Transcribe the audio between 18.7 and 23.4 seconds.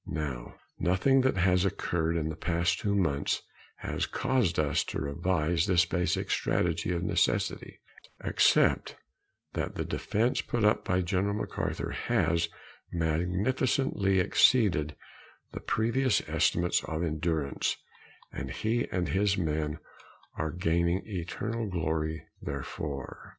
and his men are gaining eternal glory therefore.